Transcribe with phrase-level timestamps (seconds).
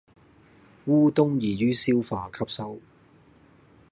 [0.87, 2.79] 烏冬易於消化吸收